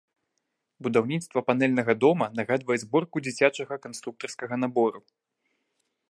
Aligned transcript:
Будаўніцтва 0.85 1.41
панэльнага 1.49 1.93
дома 2.05 2.25
нагадвае 2.39 2.77
зборку 2.83 3.17
дзіцячага 3.27 3.75
канструктарскага 3.83 4.55
набору. 4.63 4.99